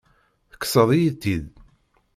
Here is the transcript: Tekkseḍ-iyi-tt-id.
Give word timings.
Tekkseḍ-iyi-tt-id. 0.51 1.45